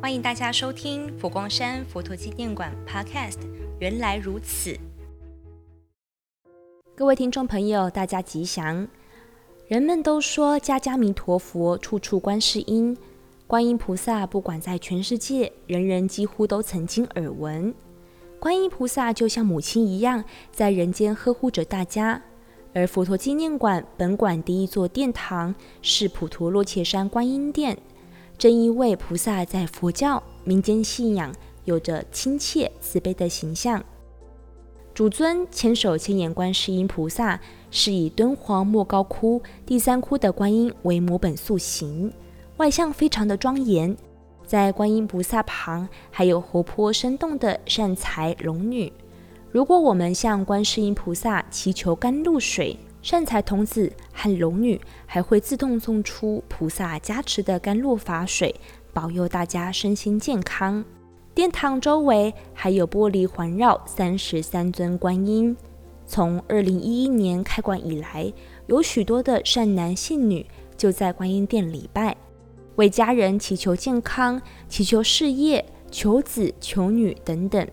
[0.00, 3.38] 欢迎大家收听佛光山佛陀纪念馆 Podcast。
[3.80, 4.78] 原来如此，
[6.94, 8.86] 各位听众朋友，大家吉祥。
[9.66, 12.96] 人们都说家家弥陀佛，处处观世音。
[13.48, 17.74] 观音菩萨不管在全世界，人人几乎都曾经耳闻。
[18.38, 20.22] 观音菩萨就像母亲一样，
[20.52, 22.22] 在人间呵护着大家。
[22.72, 25.52] 而佛陀纪念馆本馆第一座殿堂
[25.82, 27.76] 是普陀洛伽山观音殿，
[28.38, 31.34] 正因为菩萨在佛教民间信仰
[31.64, 33.84] 有着亲切慈悲的形象。
[34.94, 42.12] 主尊千手千眼观世音菩萨是以敦煌莫高窟第三窟的观音为模本塑形。
[42.56, 43.96] 外相非常的庄严，
[44.44, 48.92] 在观音菩萨旁还有活泼生动的善财龙女。
[49.50, 58.54] 如果我们向观世音菩萨祈求甘露水，善财童子和龙女还会自动送出菩萨加持的甘露法水，
[58.92, 60.84] 保佑大家身心健康。
[61.32, 65.56] 殿堂周围还有玻璃环绕三十三尊观音。
[66.04, 68.32] 从二零一一年开馆以来，
[68.66, 70.44] 有许多的善男信女
[70.76, 72.16] 就在观音殿礼拜。
[72.74, 77.66] 为家人祈求健康、祈求事业、求子求女等等，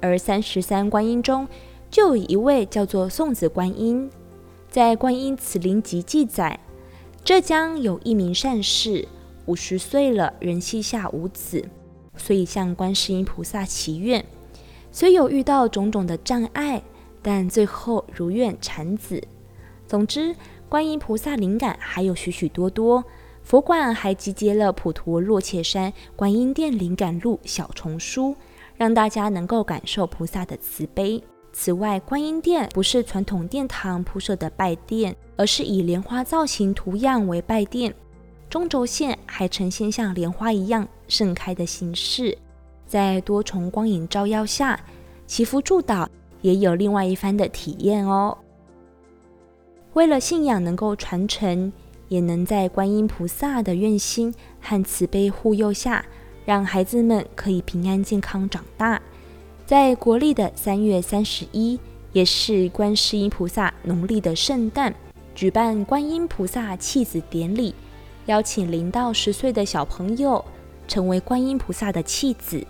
[0.00, 1.48] 而三十三观音中，
[1.90, 4.08] 就有一位叫做送子观音。
[4.74, 6.58] 在《观音慈灵集》记载，
[7.22, 9.06] 浙江有一名善士，
[9.46, 11.64] 五十岁了仍膝下无子，
[12.16, 14.26] 所以向观世音菩萨祈愿。
[14.90, 16.82] 虽有遇到种种的障碍，
[17.22, 19.22] 但最后如愿产子。
[19.86, 20.34] 总之，
[20.68, 23.04] 观音菩萨灵感还有许许多多。
[23.44, 28.34] 佛馆还集结了《普陀洛伽山观音殿灵感录》小丛书，
[28.74, 31.22] 让大家能够感受菩萨的慈悲。
[31.54, 37.94] 此外，观音殿不是传统殿堂铺设的拜殿，而是以莲花造型图样为拜殿，
[38.50, 42.36] 中轴线还呈现像莲花一样盛开的形式。
[42.86, 44.78] 在多重光影照耀下，
[45.26, 46.06] 祈福祝祷
[46.42, 48.36] 也有另外一番的体验哦。
[49.94, 51.72] 为了信仰能够传承。
[52.08, 56.04] 也能在观音菩萨的愿心和慈悲护佑下，
[56.44, 59.00] 让孩子们可以平安健康长大。
[59.66, 61.80] 在国历的三月三十一，
[62.12, 64.94] 也是观世音菩萨农历的圣诞，
[65.34, 67.74] 举办观音菩萨弃子典礼，
[68.26, 70.44] 邀请零到十岁的小朋友
[70.86, 72.62] 成为观音菩萨的弃子。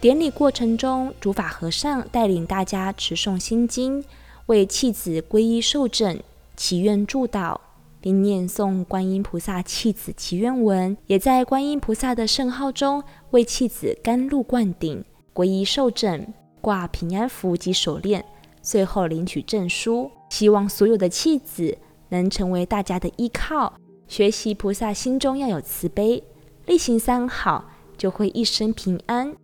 [0.00, 4.04] 典礼过程中，主法和尚带领大家持诵心经，
[4.46, 6.16] 为弃子皈依受证、
[6.56, 7.58] 祈愿祝祷。
[8.02, 15.04] 并念诵观音菩萨弃子祈愿文，也在观音菩萨的圣号中为弃子甘露灌顶、
[15.40, 18.22] 皈依受证、挂平安符及手链，
[18.60, 20.10] 最后领取证书。
[20.28, 21.78] 希望所有的弃子
[22.10, 23.72] 能成为大家的依靠，
[24.06, 26.22] 学习菩萨心中要有慈悲，
[26.66, 29.34] 力行三好，就会一生平安。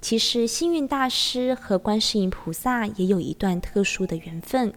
[0.00, 4.72] 其实星云大师和观世音菩萨也有一段特殊的缘分。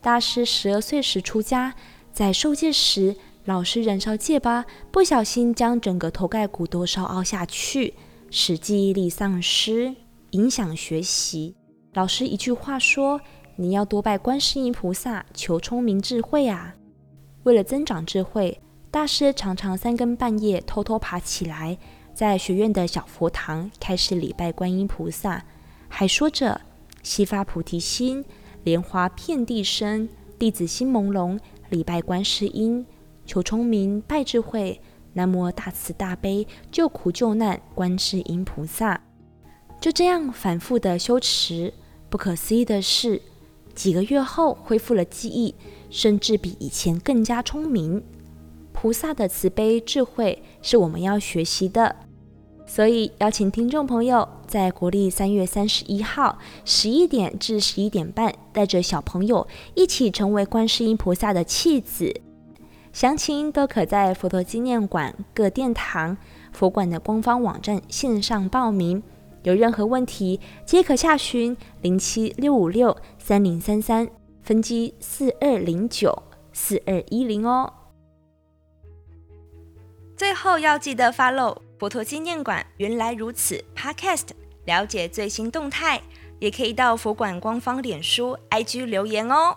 [0.00, 1.74] 大师十二岁时出家。
[2.12, 7.94] 在受戒时，老师燃烧戒疤，不小心将整个头盖骨都烧凹下去，
[8.30, 9.94] 使记忆力丧失，
[10.30, 11.56] 影响学习。
[11.94, 13.20] 老师一句话说
[13.56, 16.76] ：“你要多拜观世音菩萨，求聪明智慧啊！”
[17.42, 21.76] 为了增长智慧，大师常常三更半夜偷偷爬起来，
[22.14, 25.44] 在学院的小佛堂开始礼拜观音菩萨，
[25.88, 26.60] 还说着
[27.02, 28.24] ：“悉发菩提心，
[28.62, 30.08] 莲花遍地生，
[30.38, 31.38] 弟子心朦胧。”
[31.70, 32.86] 礼拜观世音，
[33.26, 34.80] 求聪明，拜智慧。
[35.12, 39.00] 南无大慈大悲救苦救难观世音菩萨。
[39.80, 41.72] 就这样反复的修持，
[42.08, 43.22] 不可思议的是，
[43.74, 45.54] 几个月后恢复了记忆，
[45.88, 48.02] 甚至比以前更加聪明。
[48.72, 51.96] 菩萨的慈悲智慧是我们要学习的。
[52.66, 62.20] 所以，邀请听众朋友在国历三月三十一号十一点至十一点半，带着小朋友一起成为观世音菩萨的弃子。
[62.92, 66.16] 详情都可在佛陀纪念馆各殿堂、
[66.52, 69.02] 佛馆的官方网站线上报名。
[69.42, 74.06] 有任何问题，皆可下询零七六五六三零三三
[74.42, 76.22] 分机四二零九
[76.52, 77.72] 四二一零哦。
[80.16, 84.28] 最后要记得 follow 佛陀纪念馆，原来如此 Podcast，
[84.66, 86.02] 了解最新动态，
[86.38, 89.56] 也可以到佛馆官方脸书、IG 留言哦。